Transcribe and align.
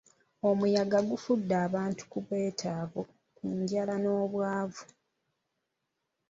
Omuyaga 0.49 0.99
gufudde 1.09 1.55
bantu 1.75 2.03
abeetaavu 2.19 3.01
ku 3.35 3.45
njala 3.59 3.95
n'obwavu. 3.99 4.85